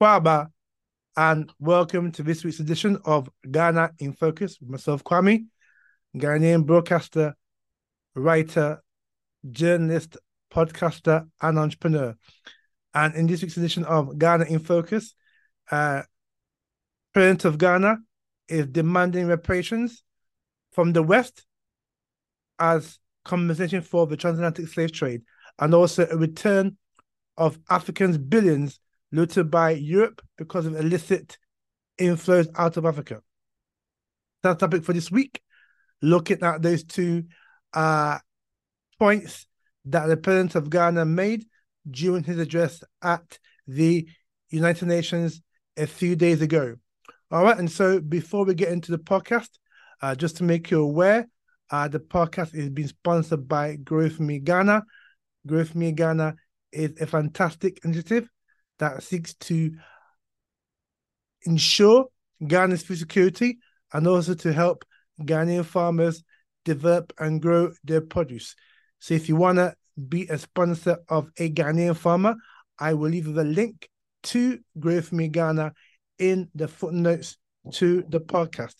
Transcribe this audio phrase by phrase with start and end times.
[0.00, 0.48] Kwaba,
[1.14, 5.44] and welcome to this week's edition of Ghana in Focus with myself, Kwame,
[6.16, 7.34] Ghanaian broadcaster,
[8.14, 8.82] writer,
[9.50, 10.16] journalist,
[10.50, 12.16] podcaster, and entrepreneur.
[12.94, 15.14] And in this week's edition of Ghana in Focus,
[15.70, 16.04] uh,
[17.12, 17.98] President of Ghana
[18.48, 20.02] is demanding reparations
[20.72, 21.44] from the West
[22.58, 25.20] as compensation for the transatlantic slave trade
[25.58, 26.78] and also a return
[27.36, 28.80] of Africans' billions
[29.12, 31.38] looted by Europe because of illicit
[31.98, 33.20] inflows out of Africa.
[34.42, 35.40] That's the topic for this week,
[36.00, 37.24] looking at those two
[37.74, 38.18] uh,
[38.98, 39.46] points
[39.86, 41.44] that the President of Ghana made
[41.90, 44.08] during his address at the
[44.50, 45.40] United Nations
[45.76, 46.76] a few days ago.
[47.30, 49.50] All right, and so before we get into the podcast,
[50.02, 51.28] uh, just to make you aware,
[51.70, 54.82] uh, the podcast is being sponsored by Grow For Me Ghana.
[55.46, 56.34] Grow For Me Ghana
[56.72, 58.28] is a fantastic initiative
[58.80, 59.72] that seeks to
[61.42, 62.06] ensure
[62.46, 63.58] Ghana's food security
[63.92, 64.84] and also to help
[65.22, 66.22] Ghanaian farmers
[66.64, 68.54] develop and grow their produce.
[68.98, 69.74] So if you want to
[70.08, 72.34] be a sponsor of a Ghanaian farmer,
[72.78, 73.88] I will leave the link
[74.24, 75.72] to Grow For Me Ghana
[76.18, 77.36] in the footnotes
[77.72, 78.76] to the podcast.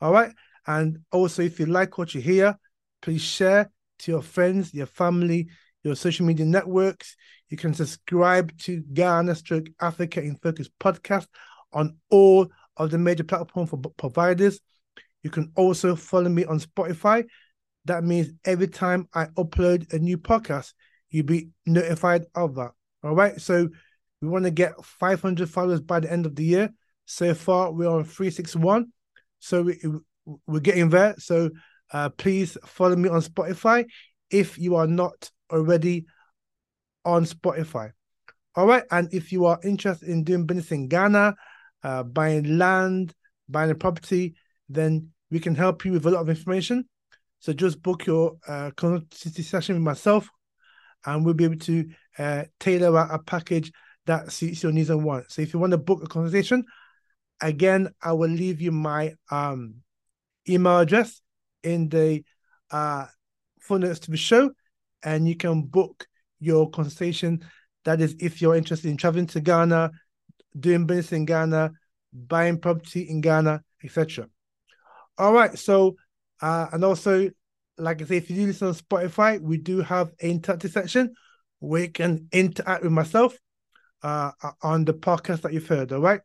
[0.00, 0.32] All right.
[0.66, 2.58] And also, if you like what you hear,
[3.02, 5.48] please share to your friends, your family,
[5.84, 7.16] your social media networks.
[7.50, 11.28] You can subscribe to Ghana Stroke Africa in Focus podcast
[11.72, 14.60] on all of the major platform for providers.
[15.22, 17.24] You can also follow me on Spotify.
[17.84, 20.72] That means every time I upload a new podcast,
[21.10, 22.72] you'll be notified of that.
[23.02, 23.40] All right.
[23.40, 23.68] So
[24.20, 26.72] we want to get 500 followers by the end of the year.
[27.04, 28.90] So far, we're on 361.
[29.38, 29.80] So we,
[30.46, 31.14] we're getting there.
[31.18, 31.50] So
[31.92, 33.84] uh, please follow me on Spotify
[34.30, 36.06] if you are not already
[37.04, 37.92] on Spotify.
[38.56, 38.84] All right.
[38.90, 41.34] And if you are interested in doing business in Ghana,
[41.82, 43.12] uh, buying land,
[43.48, 44.34] buying a property,
[44.68, 46.88] then we can help you with a lot of information.
[47.40, 48.70] So just book your uh,
[49.10, 50.28] session with myself,
[51.04, 53.70] and we'll be able to uh, tailor a package
[54.06, 55.34] that suits your needs and wants.
[55.34, 56.64] So if you want to book a consultation,
[57.42, 59.76] again, I will leave you my um,
[60.48, 61.20] email address
[61.62, 62.24] in the
[62.70, 63.06] uh,
[63.60, 64.50] footnotes to the show,
[65.04, 66.06] and you can book
[66.40, 67.44] your consultation.
[67.84, 69.90] That is, if you're interested in traveling to Ghana,
[70.58, 71.72] doing business in Ghana,
[72.12, 74.28] buying property in Ghana, etc.
[75.18, 75.96] All right, so
[76.40, 77.30] uh, and also,
[77.78, 81.14] like I say, if you do listen on Spotify, we do have an interactive section
[81.58, 83.36] where you can interact with myself
[84.02, 84.32] uh,
[84.62, 85.92] on the podcast that you've heard.
[85.92, 86.20] All right,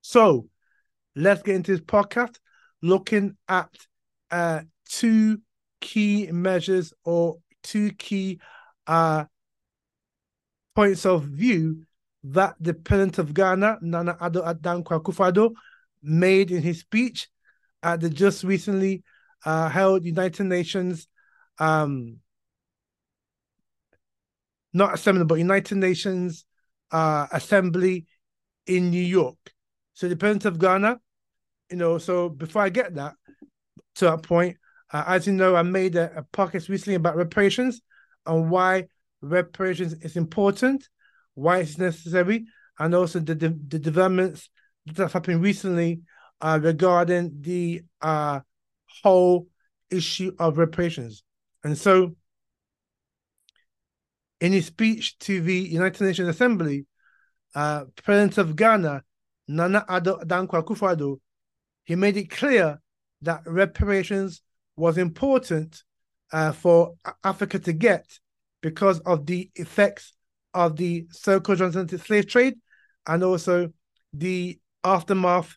[0.00, 0.48] so
[1.16, 2.36] let's get into this podcast,
[2.82, 3.70] looking at
[4.30, 5.40] uh, two
[5.80, 8.38] key measures or two key
[8.86, 9.24] uh,
[10.76, 11.84] points of view
[12.22, 15.54] that the president of Ghana, Nana Addo Dankwa Akufo-Addo,
[16.02, 17.28] made in his speech
[17.82, 19.02] at the just recently
[19.44, 21.08] uh, held United Nations,
[21.58, 22.18] um,
[24.72, 26.44] not assembly, but United Nations
[26.92, 28.06] uh, Assembly
[28.66, 29.36] in New York.
[29.92, 30.98] So the president of Ghana,
[31.70, 33.14] you know, so before I get that
[33.96, 34.56] to that point,
[34.94, 37.80] uh, as you know, I made a, a podcast recently about reparations
[38.26, 38.86] and why
[39.20, 40.88] reparations is important,
[41.34, 42.46] why it's necessary,
[42.78, 44.48] and also the the, the developments
[44.86, 46.02] that have happened recently
[46.40, 48.38] uh, regarding the uh,
[49.02, 49.48] whole
[49.90, 51.24] issue of reparations.
[51.64, 52.14] And so,
[54.40, 56.86] in his speech to the United Nations Assembly,
[57.56, 59.02] uh, President of Ghana,
[59.48, 61.18] Nana Addo Dankwa Akufo-Addo,
[61.82, 62.80] he made it clear
[63.22, 64.40] that reparations
[64.76, 65.82] was important
[66.32, 68.06] uh, for Africa to get
[68.60, 70.12] because of the effects
[70.52, 72.54] of the so-called transatlantic slave trade
[73.06, 73.70] and also
[74.12, 75.56] the aftermath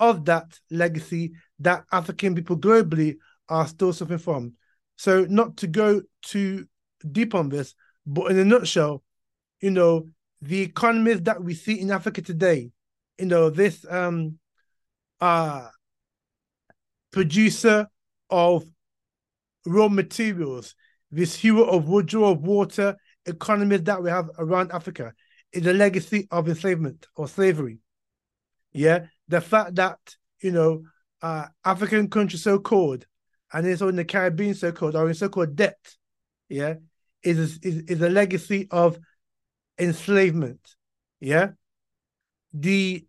[0.00, 3.16] of that legacy that African people globally
[3.48, 4.54] are still suffering from.
[4.96, 6.66] So, not to go too
[7.10, 7.74] deep on this,
[8.06, 9.02] but in a nutshell,
[9.60, 10.08] you know,
[10.40, 12.70] the economies that we see in Africa today,
[13.18, 14.38] you know, this um
[15.20, 15.68] uh
[17.10, 17.88] producer
[18.34, 18.64] of
[19.66, 20.74] raw materials,
[21.10, 22.96] this hero of wood, draw of water
[23.26, 25.12] economies that we have around Africa
[25.52, 27.78] is a legacy of enslavement or slavery.
[28.72, 29.98] Yeah, the fact that
[30.40, 30.82] you know
[31.22, 33.06] uh, African countries so called,
[33.52, 35.78] and it's in the Caribbean so called, or in so called debt,
[36.48, 36.74] yeah,
[37.22, 38.98] is, is is a legacy of
[39.78, 40.60] enslavement.
[41.20, 41.50] Yeah,
[42.52, 43.06] the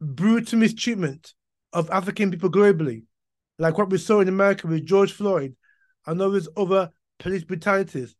[0.00, 1.34] brutal mistreatment
[1.72, 3.04] of African people globally,
[3.58, 5.54] like what we saw in America with George Floyd,
[6.06, 8.14] and all these other police brutalities,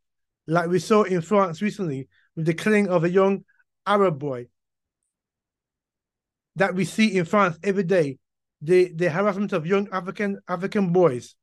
[0.47, 3.45] like we saw in France recently with the killing of a young
[3.87, 4.47] Arab boy.
[6.59, 8.19] that we see in France every day,
[8.61, 11.37] the, the harassment of young African African boys,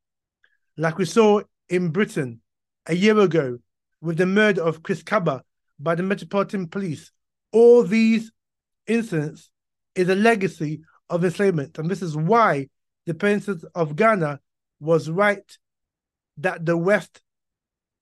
[0.78, 2.42] like we saw in Britain
[2.86, 3.58] a year ago
[4.02, 5.42] with the murder of Chris Kaba
[5.80, 7.12] by the Metropolitan Police.
[7.54, 8.32] All these
[8.86, 9.50] incidents
[9.96, 11.80] is a legacy of enslavement.
[11.80, 12.68] And this is why
[13.06, 14.40] the President of Ghana
[14.80, 15.57] was right
[16.38, 17.22] that the West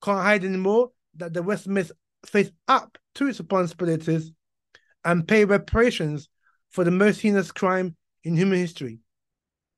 [0.01, 1.91] can't hide anymore, that the West must
[2.25, 4.31] face up to its responsibilities
[5.05, 6.29] and pay reparations
[6.69, 8.99] for the most heinous crime in human history.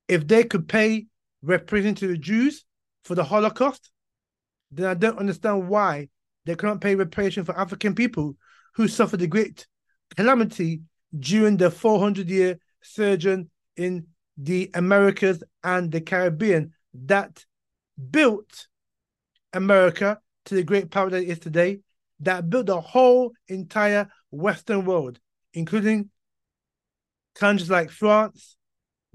[0.08, 1.06] If they could pay
[1.42, 2.64] reparations to the Jews
[3.04, 3.90] for the Holocaust,
[4.70, 6.08] then I don't understand why
[6.44, 8.36] they cannot pay reparation for African people
[8.74, 9.66] who suffered a great
[10.16, 10.82] calamity
[11.18, 14.06] during the 400 year sojourn in
[14.36, 17.44] the Americas and the Caribbean that
[18.10, 18.68] built
[19.52, 21.80] America to the great power that it is today,
[22.20, 25.18] that built the whole entire Western world,
[25.54, 26.10] including
[27.34, 28.56] countries like France,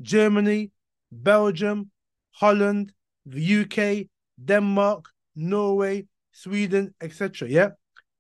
[0.02, 0.72] Germany,
[1.12, 1.92] Belgium,
[2.32, 2.94] Holland,
[3.26, 4.08] the UK,
[4.44, 7.50] Denmark, Norway, Sweden, etc.
[7.50, 7.70] Yeah,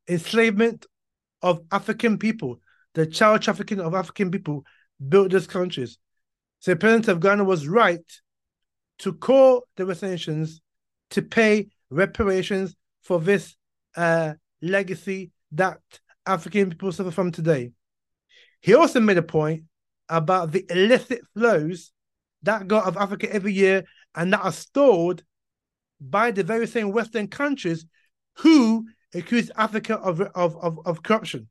[0.07, 0.85] enslavement
[1.41, 2.59] of African people,
[2.93, 4.63] the child trafficking of African people
[5.07, 5.97] built these countries.
[6.61, 8.05] So the president of Ghana was right
[8.99, 10.61] to call the West Nations
[11.09, 13.55] to pay reparations for this
[13.97, 15.79] uh, legacy that
[16.25, 17.71] African people suffer from today.
[18.61, 19.63] He also made a point
[20.07, 21.91] about the illicit flows
[22.43, 25.23] that go out of Africa every year and that are stored
[25.99, 27.87] by the very same Western countries
[28.37, 28.85] who
[29.15, 31.49] accuse Africa of, of, of, of corruption.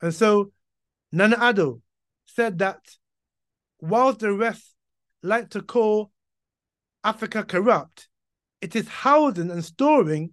[0.00, 0.52] And so
[1.10, 1.80] Nana Addo
[2.26, 2.78] said that
[3.80, 4.74] whilst the rest
[5.22, 6.10] like to call
[7.04, 8.08] Africa corrupt,
[8.60, 10.30] it is housing and storing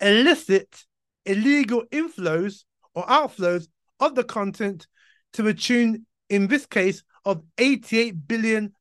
[0.00, 0.84] illicit,
[1.24, 2.64] illegal inflows
[2.94, 3.68] or outflows
[4.00, 4.86] of the content
[5.34, 8.72] to a tune, in this case, of $88 billion.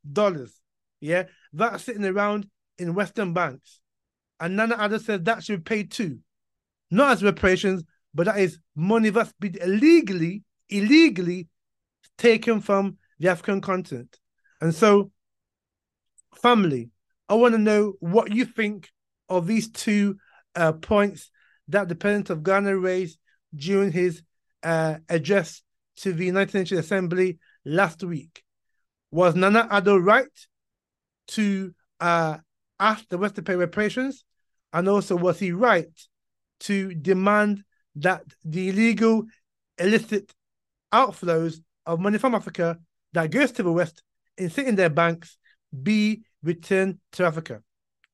[1.02, 1.24] Yeah,
[1.54, 3.80] that's sitting around in Western banks.
[4.40, 6.20] And Nana Addo says that should be paid too.
[6.92, 7.84] Not as reparations,
[8.14, 11.48] but that is money that's been illegally, illegally
[12.18, 14.18] taken from the African continent.
[14.62, 15.12] And so,
[16.36, 16.90] family,
[17.30, 18.90] I want to know what you think
[19.30, 20.18] of these two
[20.56, 21.32] uh, points
[21.68, 23.18] that the President of Ghana raised
[23.56, 24.22] during his
[24.64, 25.62] uh, address
[25.98, 28.44] to the United Nations Assembly last week.
[29.12, 30.28] Was Nana Addo right
[31.30, 32.38] to uh,
[32.80, 34.26] ask the West to pay reparations?
[34.74, 35.88] And also, was he right
[36.62, 37.64] to demand
[37.96, 39.24] that the illegal,
[39.78, 40.34] illicit
[40.94, 42.78] outflows of money from Africa
[43.16, 44.04] that goes to the West
[44.38, 45.38] and sit in their banks
[45.84, 47.62] be returned to Africa?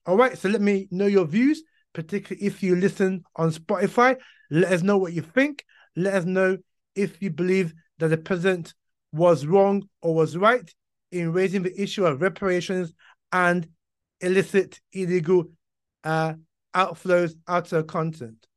[0.06, 1.64] All right, so let me know your views,
[1.94, 4.18] particularly if you listen on Spotify.
[4.50, 5.64] Let us know what you think.
[5.96, 6.58] Let us know
[6.96, 8.74] if you believe that the president
[9.12, 10.74] was wrong or was right
[11.12, 12.94] in raising the issue of reparations
[13.32, 13.68] and
[14.22, 15.46] illicit, illegal
[16.04, 16.34] uh,
[16.76, 18.48] outflows out of content.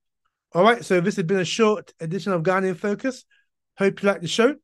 [0.52, 3.24] All right, so this has been a short edition of Ghana in Focus.
[3.76, 4.54] Hope you like the show.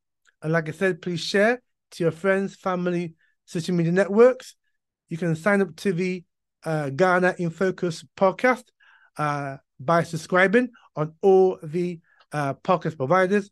[0.42, 1.60] And like I said, please share
[1.92, 3.14] to your friends, family,
[3.44, 4.54] social media networks.
[5.08, 6.24] You can sign up to the
[6.64, 8.64] uh, Ghana in Focus podcast
[9.16, 12.00] uh, by subscribing on all the
[12.32, 13.50] uh, podcast providers.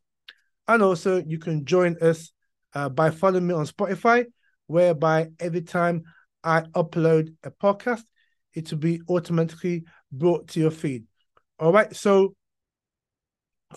[0.66, 2.32] And also, you can join us
[2.74, 4.26] uh, by following me on Spotify,
[4.66, 6.04] whereby every time
[6.44, 8.02] I upload a podcast,
[8.54, 11.04] it will be automatically brought to your feed.
[11.58, 11.94] All right.
[11.94, 12.34] So,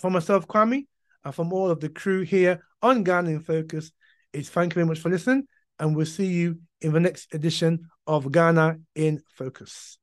[0.00, 0.86] for myself, Kwame,
[1.24, 3.92] and from all of the crew here on Ghana in Focus,
[4.32, 5.46] it's thank you very much for listening,
[5.78, 9.98] and we'll see you in the next edition of Ghana in Focus.